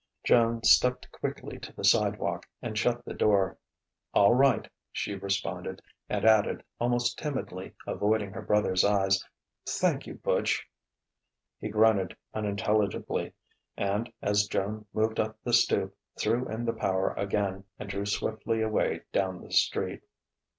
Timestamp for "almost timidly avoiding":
6.79-8.31